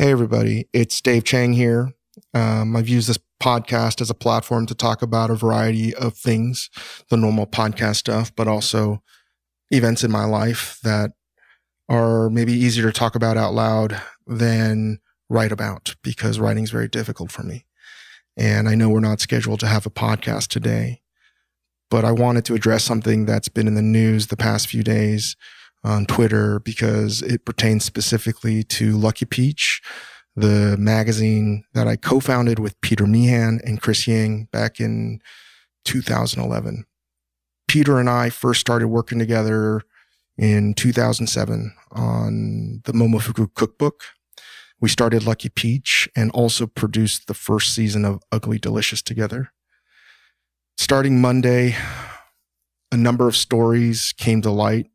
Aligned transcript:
Hey, 0.00 0.12
everybody. 0.12 0.68
It's 0.72 1.00
Dave 1.00 1.24
Chang 1.24 1.54
here. 1.54 1.92
Um, 2.32 2.76
I've 2.76 2.88
used 2.88 3.08
this 3.08 3.18
podcast 3.42 4.00
as 4.00 4.10
a 4.10 4.14
platform 4.14 4.64
to 4.66 4.74
talk 4.76 5.02
about 5.02 5.28
a 5.28 5.34
variety 5.34 5.92
of 5.92 6.16
things, 6.16 6.70
the 7.10 7.16
normal 7.16 7.48
podcast 7.48 7.96
stuff, 7.96 8.32
but 8.36 8.46
also 8.46 9.02
events 9.72 10.04
in 10.04 10.12
my 10.12 10.24
life 10.24 10.78
that 10.84 11.14
are 11.88 12.30
maybe 12.30 12.52
easier 12.52 12.84
to 12.84 12.92
talk 12.92 13.16
about 13.16 13.36
out 13.36 13.54
loud 13.54 14.00
than 14.24 15.00
write 15.28 15.50
about 15.50 15.96
because 16.04 16.38
writing 16.38 16.62
is 16.62 16.70
very 16.70 16.86
difficult 16.86 17.32
for 17.32 17.42
me. 17.42 17.64
And 18.36 18.68
I 18.68 18.76
know 18.76 18.90
we're 18.90 19.00
not 19.00 19.18
scheduled 19.18 19.58
to 19.58 19.66
have 19.66 19.84
a 19.84 19.90
podcast 19.90 20.46
today, 20.46 21.02
but 21.90 22.04
I 22.04 22.12
wanted 22.12 22.44
to 22.44 22.54
address 22.54 22.84
something 22.84 23.26
that's 23.26 23.48
been 23.48 23.66
in 23.66 23.74
the 23.74 23.82
news 23.82 24.28
the 24.28 24.36
past 24.36 24.68
few 24.68 24.84
days 24.84 25.34
on 25.84 26.06
Twitter 26.06 26.60
because 26.60 27.22
it 27.22 27.44
pertains 27.44 27.84
specifically 27.84 28.62
to 28.64 28.96
Lucky 28.96 29.24
Peach, 29.26 29.80
the 30.36 30.76
magazine 30.78 31.64
that 31.74 31.88
I 31.88 31.96
co-founded 31.96 32.58
with 32.58 32.80
Peter 32.80 33.06
Meehan 33.06 33.60
and 33.64 33.80
Chris 33.80 34.06
Ying 34.06 34.48
back 34.52 34.80
in 34.80 35.20
2011. 35.84 36.84
Peter 37.66 37.98
and 37.98 38.08
I 38.08 38.30
first 38.30 38.60
started 38.60 38.88
working 38.88 39.18
together 39.18 39.82
in 40.36 40.74
2007 40.74 41.74
on 41.92 42.80
the 42.84 42.92
Momofuku 42.92 43.52
cookbook. 43.54 44.04
We 44.80 44.88
started 44.88 45.26
Lucky 45.26 45.48
Peach 45.48 46.08
and 46.14 46.30
also 46.30 46.66
produced 46.66 47.26
the 47.26 47.34
first 47.34 47.74
season 47.74 48.04
of 48.04 48.22
Ugly 48.30 48.58
Delicious 48.58 49.02
together. 49.02 49.50
Starting 50.76 51.20
Monday, 51.20 51.74
a 52.92 52.96
number 52.96 53.26
of 53.26 53.36
stories 53.36 54.14
came 54.16 54.40
to 54.42 54.50
light 54.50 54.86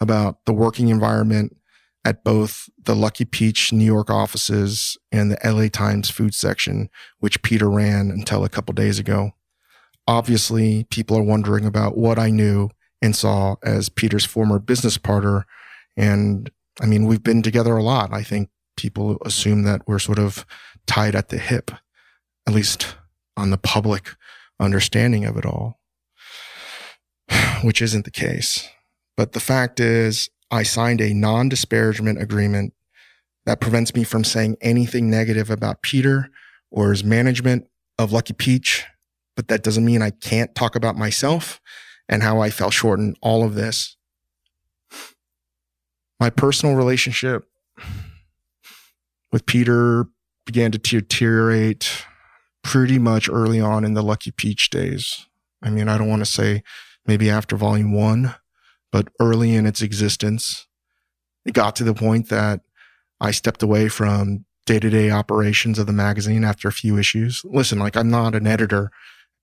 about 0.00 0.44
the 0.46 0.52
working 0.52 0.88
environment 0.88 1.56
at 2.04 2.24
both 2.24 2.68
the 2.84 2.96
Lucky 2.96 3.24
Peach 3.24 3.72
New 3.72 3.84
York 3.84 4.10
offices 4.10 4.96
and 5.12 5.30
the 5.30 5.38
LA 5.44 5.68
Times 5.68 6.08
food 6.08 6.34
section, 6.34 6.88
which 7.18 7.42
Peter 7.42 7.68
ran 7.68 8.10
until 8.10 8.44
a 8.44 8.48
couple 8.48 8.72
days 8.72 8.98
ago. 8.98 9.32
Obviously, 10.06 10.84
people 10.84 11.16
are 11.16 11.22
wondering 11.22 11.66
about 11.66 11.96
what 11.96 12.18
I 12.18 12.30
knew 12.30 12.70
and 13.02 13.14
saw 13.14 13.56
as 13.62 13.88
Peter's 13.88 14.24
former 14.24 14.58
business 14.58 14.98
partner. 14.98 15.46
And 15.96 16.50
I 16.80 16.86
mean, 16.86 17.06
we've 17.06 17.22
been 17.22 17.42
together 17.42 17.76
a 17.76 17.82
lot. 17.82 18.12
I 18.12 18.22
think 18.22 18.48
people 18.76 19.18
assume 19.24 19.62
that 19.64 19.82
we're 19.86 19.98
sort 19.98 20.18
of 20.18 20.46
tied 20.86 21.14
at 21.14 21.28
the 21.28 21.38
hip, 21.38 21.70
at 22.48 22.54
least 22.54 22.96
on 23.36 23.50
the 23.50 23.58
public 23.58 24.16
understanding 24.58 25.24
of 25.24 25.36
it 25.36 25.44
all, 25.44 25.80
which 27.62 27.82
isn't 27.82 28.06
the 28.06 28.10
case. 28.10 28.68
But 29.16 29.32
the 29.32 29.40
fact 29.40 29.80
is, 29.80 30.30
I 30.50 30.62
signed 30.62 31.00
a 31.00 31.14
non 31.14 31.48
disparagement 31.48 32.20
agreement 32.20 32.72
that 33.46 33.60
prevents 33.60 33.94
me 33.94 34.04
from 34.04 34.24
saying 34.24 34.56
anything 34.60 35.10
negative 35.10 35.50
about 35.50 35.82
Peter 35.82 36.30
or 36.70 36.90
his 36.90 37.04
management 37.04 37.66
of 37.98 38.12
Lucky 38.12 38.32
Peach. 38.32 38.84
But 39.36 39.48
that 39.48 39.62
doesn't 39.62 39.84
mean 39.84 40.02
I 40.02 40.10
can't 40.10 40.54
talk 40.54 40.76
about 40.76 40.96
myself 40.96 41.60
and 42.08 42.22
how 42.22 42.40
I 42.40 42.50
fell 42.50 42.70
short 42.70 42.98
in 42.98 43.14
all 43.22 43.44
of 43.44 43.54
this. 43.54 43.96
My 46.18 46.28
personal 46.28 46.74
relationship 46.74 47.44
with 49.32 49.46
Peter 49.46 50.06
began 50.44 50.72
to 50.72 50.78
deteriorate 50.78 52.04
pretty 52.62 52.98
much 52.98 53.28
early 53.28 53.60
on 53.60 53.84
in 53.84 53.94
the 53.94 54.02
Lucky 54.02 54.30
Peach 54.30 54.68
days. 54.68 55.26
I 55.62 55.70
mean, 55.70 55.88
I 55.88 55.96
don't 55.96 56.08
want 56.08 56.20
to 56.20 56.30
say 56.30 56.62
maybe 57.06 57.30
after 57.30 57.56
volume 57.56 57.92
one, 57.92 58.34
but 58.92 59.08
early 59.20 59.54
in 59.54 59.66
its 59.66 59.82
existence, 59.82 60.66
it 61.44 61.54
got 61.54 61.76
to 61.76 61.84
the 61.84 61.94
point 61.94 62.28
that 62.28 62.60
I 63.20 63.30
stepped 63.30 63.62
away 63.62 63.88
from 63.88 64.44
day 64.66 64.78
to 64.78 64.90
day 64.90 65.10
operations 65.10 65.78
of 65.78 65.86
the 65.86 65.92
magazine 65.92 66.44
after 66.44 66.68
a 66.68 66.72
few 66.72 66.98
issues. 66.98 67.42
Listen, 67.44 67.78
like 67.78 67.96
I'm 67.96 68.10
not 68.10 68.34
an 68.34 68.46
editor. 68.46 68.90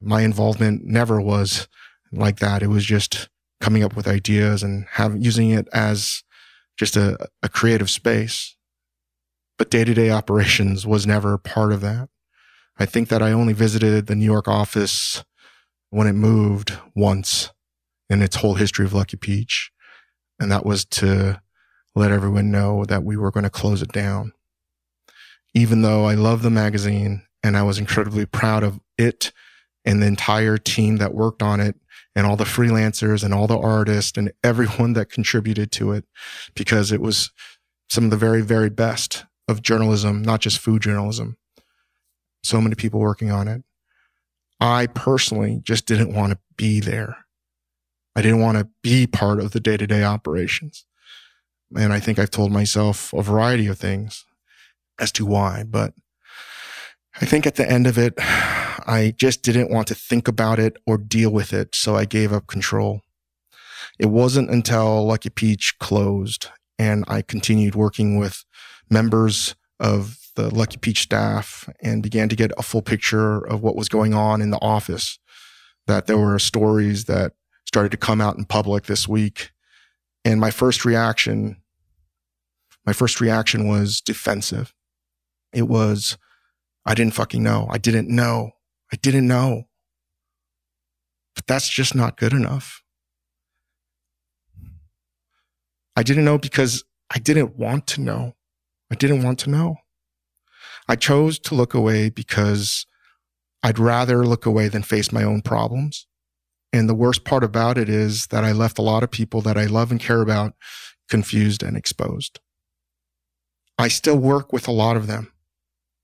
My 0.01 0.21
involvement 0.21 0.85
never 0.85 1.19
was 1.19 1.67
like 2.11 2.39
that. 2.39 2.63
It 2.63 2.67
was 2.67 2.85
just 2.85 3.29
coming 3.59 3.83
up 3.83 3.95
with 3.95 4.07
ideas 4.07 4.63
and 4.63 4.85
using 5.17 5.49
it 5.49 5.67
as 5.73 6.23
just 6.77 6.95
a, 6.95 7.17
a 7.41 7.49
creative 7.49 7.89
space. 7.89 8.55
But 9.57 9.71
day 9.71 9.83
to 9.83 9.93
day 9.93 10.11
operations 10.11 10.85
was 10.85 11.07
never 11.07 11.37
part 11.37 11.71
of 11.71 11.81
that. 11.81 12.09
I 12.77 12.85
think 12.85 13.09
that 13.09 13.23
I 13.23 13.31
only 13.31 13.53
visited 13.53 14.05
the 14.05 14.15
New 14.15 14.25
York 14.25 14.47
office 14.47 15.23
when 15.89 16.07
it 16.07 16.13
moved 16.13 16.77
once 16.95 17.51
in 18.09 18.21
its 18.21 18.37
whole 18.37 18.55
history 18.55 18.85
of 18.85 18.93
Lucky 18.93 19.17
Peach. 19.17 19.71
And 20.39 20.51
that 20.51 20.65
was 20.65 20.85
to 20.85 21.41
let 21.95 22.11
everyone 22.11 22.51
know 22.51 22.85
that 22.85 23.03
we 23.03 23.17
were 23.17 23.31
going 23.31 23.43
to 23.43 23.49
close 23.49 23.81
it 23.81 23.91
down. 23.91 24.33
Even 25.53 25.81
though 25.81 26.05
I 26.05 26.13
love 26.13 26.41
the 26.41 26.49
magazine 26.49 27.23
and 27.43 27.57
I 27.57 27.63
was 27.63 27.79
incredibly 27.79 28.25
proud 28.25 28.63
of 28.63 28.79
it 28.97 29.31
and 29.83 30.01
the 30.01 30.07
entire 30.07 30.57
team 30.57 30.97
that 30.97 31.13
worked 31.13 31.41
on 31.41 31.59
it 31.59 31.75
and 32.15 32.27
all 32.27 32.35
the 32.35 32.43
freelancers 32.43 33.23
and 33.23 33.33
all 33.33 33.47
the 33.47 33.57
artists 33.57 34.17
and 34.17 34.31
everyone 34.43 34.93
that 34.93 35.09
contributed 35.11 35.71
to 35.71 35.91
it 35.91 36.05
because 36.55 36.91
it 36.91 37.01
was 37.01 37.31
some 37.89 38.05
of 38.05 38.09
the 38.09 38.17
very, 38.17 38.41
very 38.41 38.69
best 38.69 39.25
of 39.47 39.61
journalism, 39.61 40.21
not 40.21 40.41
just 40.41 40.59
food 40.59 40.81
journalism. 40.81 41.37
So 42.43 42.61
many 42.61 42.75
people 42.75 42.99
working 42.99 43.31
on 43.31 43.47
it. 43.47 43.63
I 44.59 44.87
personally 44.87 45.59
just 45.63 45.85
didn't 45.85 46.13
want 46.13 46.33
to 46.33 46.39
be 46.57 46.79
there. 46.79 47.17
I 48.17 48.23
didn't 48.23 48.41
want 48.41 48.57
to 48.57 48.67
be 48.81 49.05
part 49.05 49.39
of 49.39 49.51
the 49.51 49.59
day 49.59 49.77
to 49.77 49.85
day 49.85 50.03
operations. 50.03 50.85
And 51.77 51.93
I 51.93 51.99
think 51.99 52.17
I've 52.17 52.31
told 52.31 52.51
myself 52.51 53.13
a 53.13 53.21
variety 53.21 53.67
of 53.67 53.77
things 53.77 54.25
as 54.99 55.11
to 55.13 55.25
why, 55.25 55.63
but 55.63 55.93
I 57.21 57.25
think 57.25 57.45
at 57.45 57.57
the 57.57 57.69
end 57.69 57.85
of 57.85 57.95
it, 57.95 58.15
I 58.17 59.13
just 59.17 59.43
didn't 59.43 59.69
want 59.69 59.87
to 59.89 59.95
think 59.95 60.27
about 60.27 60.57
it 60.57 60.77
or 60.87 60.97
deal 60.97 61.29
with 61.29 61.53
it. 61.53 61.75
So 61.75 61.95
I 61.95 62.05
gave 62.05 62.33
up 62.33 62.47
control. 62.47 63.01
It 63.99 64.07
wasn't 64.07 64.49
until 64.49 65.05
Lucky 65.05 65.29
Peach 65.29 65.75
closed 65.79 66.47
and 66.79 67.05
I 67.07 67.21
continued 67.21 67.75
working 67.75 68.17
with 68.17 68.43
members 68.89 69.53
of 69.79 70.17
the 70.35 70.53
Lucky 70.53 70.77
Peach 70.77 71.01
staff 71.01 71.69
and 71.83 72.01
began 72.01 72.29
to 72.29 72.35
get 72.35 72.51
a 72.57 72.63
full 72.63 72.81
picture 72.81 73.45
of 73.45 73.61
what 73.61 73.75
was 73.75 73.89
going 73.89 74.15
on 74.15 74.41
in 74.41 74.49
the 74.49 74.61
office 74.61 75.19
that 75.85 76.07
there 76.07 76.17
were 76.17 76.39
stories 76.39 77.05
that 77.05 77.33
started 77.67 77.91
to 77.91 77.97
come 77.97 78.21
out 78.21 78.37
in 78.37 78.45
public 78.45 78.85
this 78.85 79.07
week. 79.07 79.51
And 80.23 80.39
my 80.39 80.51
first 80.51 80.85
reaction, 80.85 81.57
my 82.85 82.93
first 82.93 83.19
reaction 83.19 83.67
was 83.67 84.01
defensive. 84.01 84.73
It 85.53 85.67
was, 85.67 86.17
I 86.85 86.95
didn't 86.95 87.13
fucking 87.13 87.43
know. 87.43 87.67
I 87.69 87.77
didn't 87.77 88.09
know. 88.09 88.51
I 88.91 88.95
didn't 88.95 89.27
know. 89.27 89.63
But 91.35 91.45
that's 91.45 91.69
just 91.69 91.93
not 91.93 92.17
good 92.17 92.33
enough. 92.33 92.81
I 95.95 96.03
didn't 96.03 96.25
know 96.25 96.37
because 96.37 96.83
I 97.13 97.19
didn't 97.19 97.57
want 97.57 97.85
to 97.87 98.01
know. 98.01 98.35
I 98.91 98.95
didn't 98.95 99.23
want 99.23 99.39
to 99.39 99.49
know. 99.49 99.77
I 100.87 100.95
chose 100.95 101.37
to 101.39 101.55
look 101.55 101.73
away 101.73 102.09
because 102.09 102.85
I'd 103.61 103.79
rather 103.79 104.25
look 104.25 104.45
away 104.45 104.69
than 104.69 104.83
face 104.83 105.11
my 105.11 105.23
own 105.23 105.41
problems. 105.41 106.06
And 106.77 106.87
the 106.87 106.93
worst 106.93 107.23
part 107.23 107.43
about 107.43 107.77
it 107.77 107.89
is 107.89 108.27
that 108.27 108.43
I 108.43 108.51
left 108.51 108.77
a 108.77 108.83
lot 108.83 109.03
of 109.03 109.11
people 109.11 109.41
that 109.41 109.57
I 109.57 109.65
love 109.65 109.91
and 109.91 109.99
care 109.99 110.21
about 110.21 110.53
confused 111.09 111.63
and 111.63 111.75
exposed. 111.75 112.39
I 113.77 113.87
still 113.87 114.17
work 114.17 114.53
with 114.53 114.67
a 114.67 114.71
lot 114.71 114.97
of 114.97 115.07
them, 115.07 115.31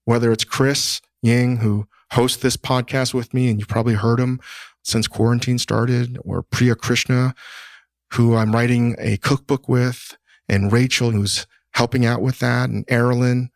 whether 0.06 0.32
it's 0.32 0.44
Chris 0.44 1.02
Ying, 1.22 1.58
who 1.58 1.88
hosts 2.12 2.42
this 2.42 2.58
podcast 2.58 3.14
with 3.14 3.34
me, 3.34 3.50
and 3.50 3.60
you've 3.60 3.68
probably 3.68 3.96
heard 3.96 4.20
him 4.20 4.40
since 4.84 5.08
quarantine 5.08 5.58
started, 5.58 6.18
or 6.24 6.44
Priya 6.44 6.76
Krishna, 6.76 7.34
who 8.14 8.36
I'm 8.36 8.52
writing 8.52 8.96
a 9.00 9.18
cookbook 9.18 9.70
with, 9.70 10.18
and 10.50 10.72
Rachel, 10.72 11.12
who's 11.12 11.48
helping 11.74 12.06
out 12.06 12.22
with 12.22 12.40
that, 12.40 12.70
and 12.70 12.86
Erilyn, 12.88 13.50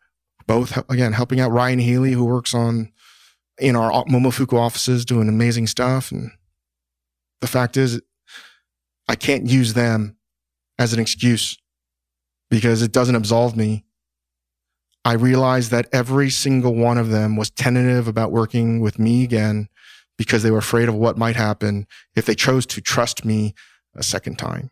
both 0.46 0.76
again 0.90 1.12
helping 1.12 1.40
out 1.40 1.52
Ryan 1.52 1.78
Healy, 1.78 2.12
who 2.12 2.24
works 2.24 2.54
on 2.54 2.90
in 3.58 3.76
our 3.76 4.04
Momofuku 4.06 4.58
offices 4.58 5.04
doing 5.04 5.28
amazing 5.28 5.66
stuff, 5.66 6.10
and 6.10 6.30
the 7.40 7.46
fact 7.46 7.76
is, 7.76 8.00
I 9.08 9.14
can't 9.14 9.46
use 9.46 9.74
them 9.74 10.16
as 10.78 10.92
an 10.92 11.00
excuse 11.00 11.56
because 12.50 12.82
it 12.82 12.92
doesn't 12.92 13.14
absolve 13.14 13.56
me. 13.56 13.84
I 15.04 15.12
realized 15.14 15.70
that 15.70 15.88
every 15.92 16.28
single 16.28 16.74
one 16.74 16.98
of 16.98 17.08
them 17.08 17.36
was 17.36 17.50
tentative 17.50 18.08
about 18.08 18.32
working 18.32 18.80
with 18.80 18.98
me 18.98 19.24
again 19.24 19.68
because 20.18 20.42
they 20.42 20.50
were 20.50 20.58
afraid 20.58 20.88
of 20.88 20.94
what 20.94 21.16
might 21.16 21.36
happen 21.36 21.86
if 22.14 22.26
they 22.26 22.34
chose 22.34 22.66
to 22.66 22.80
trust 22.80 23.24
me 23.24 23.54
a 23.94 24.02
second 24.02 24.38
time. 24.38 24.70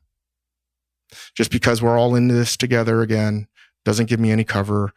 Just 1.34 1.50
because 1.50 1.80
we're 1.80 1.98
all 1.98 2.14
into 2.14 2.34
this 2.34 2.56
together 2.56 3.00
again 3.00 3.46
doesn't 3.84 4.06
give 4.10 4.20
me 4.20 4.30
any 4.30 4.44
cover. 4.44 4.92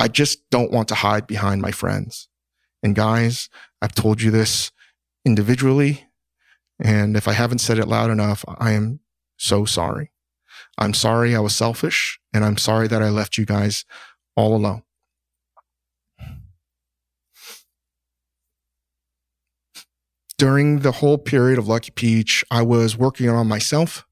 I 0.00 0.08
just 0.08 0.48
don't 0.50 0.72
want 0.72 0.88
to 0.88 0.94
hide 0.94 1.26
behind 1.26 1.60
my 1.60 1.70
friends. 1.70 2.29
And 2.82 2.94
guys, 2.94 3.48
I've 3.82 3.94
told 3.94 4.22
you 4.22 4.30
this 4.30 4.72
individually. 5.24 6.08
And 6.82 7.16
if 7.16 7.28
I 7.28 7.32
haven't 7.32 7.58
said 7.58 7.78
it 7.78 7.88
loud 7.88 8.10
enough, 8.10 8.44
I 8.58 8.72
am 8.72 9.00
so 9.36 9.64
sorry. 9.64 10.12
I'm 10.78 10.94
sorry 10.94 11.36
I 11.36 11.40
was 11.40 11.54
selfish 11.54 12.18
and 12.32 12.44
I'm 12.44 12.56
sorry 12.56 12.88
that 12.88 13.02
I 13.02 13.10
left 13.10 13.36
you 13.36 13.44
guys 13.44 13.84
all 14.34 14.56
alone. 14.56 14.82
During 20.38 20.78
the 20.78 20.92
whole 20.92 21.18
period 21.18 21.58
of 21.58 21.68
Lucky 21.68 21.90
Peach, 21.90 22.42
I 22.50 22.62
was 22.62 22.96
working 22.96 23.28
on 23.28 23.46
myself. 23.46 24.06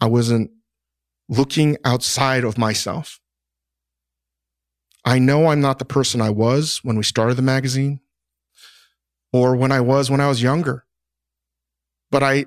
I 0.00 0.06
wasn't 0.06 0.50
looking 1.28 1.76
outside 1.84 2.42
of 2.42 2.56
myself. 2.56 3.20
I 5.06 5.20
know 5.20 5.46
I'm 5.46 5.60
not 5.60 5.78
the 5.78 5.84
person 5.84 6.20
I 6.20 6.30
was 6.30 6.80
when 6.82 6.96
we 6.96 7.04
started 7.04 7.36
the 7.36 7.42
magazine 7.42 8.00
or 9.32 9.54
when 9.54 9.70
I 9.70 9.80
was 9.80 10.10
when 10.10 10.20
I 10.20 10.28
was 10.28 10.42
younger. 10.42 10.84
But 12.10 12.24
I 12.24 12.46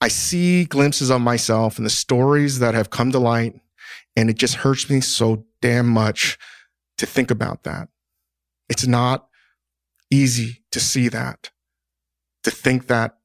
I 0.00 0.08
see 0.08 0.64
glimpses 0.64 1.10
of 1.10 1.20
myself 1.20 1.76
and 1.76 1.84
the 1.84 1.90
stories 1.90 2.58
that 2.60 2.72
have 2.72 2.88
come 2.88 3.12
to 3.12 3.18
light 3.18 3.60
and 4.16 4.30
it 4.30 4.36
just 4.36 4.56
hurts 4.56 4.88
me 4.88 5.02
so 5.02 5.44
damn 5.60 5.86
much 5.86 6.38
to 6.96 7.04
think 7.04 7.30
about 7.30 7.64
that. 7.64 7.88
It's 8.70 8.86
not 8.86 9.28
easy 10.10 10.64
to 10.72 10.80
see 10.80 11.08
that, 11.08 11.50
to 12.44 12.50
think 12.50 12.86
that 12.86 13.18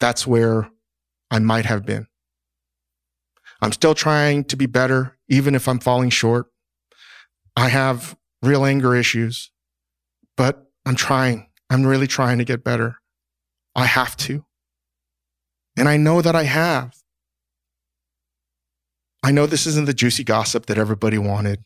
that's 0.00 0.26
where 0.26 0.70
I 1.30 1.38
might 1.38 1.66
have 1.66 1.84
been. 1.84 2.06
I'm 3.60 3.72
still 3.72 3.94
trying 3.94 4.44
to 4.44 4.56
be 4.56 4.66
better, 4.66 5.18
even 5.28 5.54
if 5.54 5.68
I'm 5.68 5.78
falling 5.78 6.10
short. 6.10 6.46
I 7.56 7.68
have 7.68 8.16
real 8.42 8.64
anger 8.64 8.94
issues, 8.94 9.50
but 10.36 10.66
I'm 10.84 10.96
trying. 10.96 11.48
I'm 11.70 11.86
really 11.86 12.06
trying 12.06 12.38
to 12.38 12.44
get 12.44 12.64
better. 12.64 12.98
I 13.74 13.86
have 13.86 14.16
to. 14.18 14.44
And 15.76 15.88
I 15.88 15.96
know 15.96 16.22
that 16.22 16.36
I 16.36 16.44
have. 16.44 16.94
I 19.22 19.30
know 19.30 19.46
this 19.46 19.66
isn't 19.66 19.86
the 19.86 19.94
juicy 19.94 20.22
gossip 20.22 20.66
that 20.66 20.78
everybody 20.78 21.16
wanted, 21.18 21.64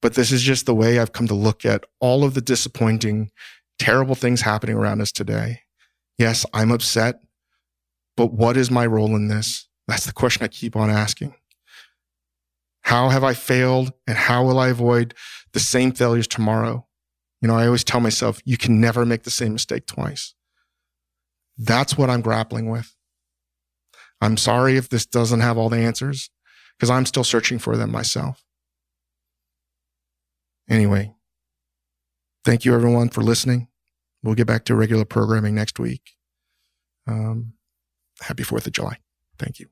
but 0.00 0.14
this 0.14 0.32
is 0.32 0.42
just 0.42 0.66
the 0.66 0.74
way 0.74 0.98
I've 0.98 1.12
come 1.12 1.28
to 1.28 1.34
look 1.34 1.64
at 1.64 1.84
all 2.00 2.24
of 2.24 2.34
the 2.34 2.40
disappointing, 2.40 3.30
terrible 3.78 4.14
things 4.14 4.40
happening 4.40 4.76
around 4.76 5.02
us 5.02 5.12
today. 5.12 5.60
Yes, 6.18 6.46
I'm 6.54 6.70
upset, 6.70 7.20
but 8.16 8.32
what 8.32 8.56
is 8.56 8.70
my 8.70 8.86
role 8.86 9.14
in 9.14 9.28
this? 9.28 9.68
That's 9.86 10.06
the 10.06 10.12
question 10.12 10.44
I 10.44 10.48
keep 10.48 10.74
on 10.74 10.88
asking. 10.88 11.34
How 12.92 13.08
have 13.08 13.24
I 13.24 13.32
failed 13.32 13.94
and 14.06 14.18
how 14.18 14.44
will 14.44 14.58
I 14.58 14.68
avoid 14.68 15.14
the 15.54 15.60
same 15.60 15.92
failures 15.92 16.26
tomorrow? 16.26 16.86
You 17.40 17.48
know, 17.48 17.56
I 17.56 17.64
always 17.64 17.84
tell 17.84 18.00
myself, 18.00 18.42
you 18.44 18.58
can 18.58 18.82
never 18.82 19.06
make 19.06 19.22
the 19.22 19.30
same 19.30 19.54
mistake 19.54 19.86
twice. 19.86 20.34
That's 21.56 21.96
what 21.96 22.10
I'm 22.10 22.20
grappling 22.20 22.68
with. 22.68 22.94
I'm 24.20 24.36
sorry 24.36 24.76
if 24.76 24.90
this 24.90 25.06
doesn't 25.06 25.40
have 25.40 25.56
all 25.56 25.70
the 25.70 25.78
answers 25.78 26.28
because 26.76 26.90
I'm 26.90 27.06
still 27.06 27.24
searching 27.24 27.58
for 27.58 27.78
them 27.78 27.90
myself. 27.90 28.44
Anyway, 30.68 31.14
thank 32.44 32.66
you 32.66 32.74
everyone 32.74 33.08
for 33.08 33.22
listening. 33.22 33.68
We'll 34.22 34.34
get 34.34 34.46
back 34.46 34.66
to 34.66 34.74
regular 34.74 35.06
programming 35.06 35.54
next 35.54 35.78
week. 35.78 36.10
Um, 37.06 37.54
happy 38.20 38.42
4th 38.42 38.66
of 38.66 38.72
July. 38.74 38.98
Thank 39.38 39.60
you. 39.60 39.68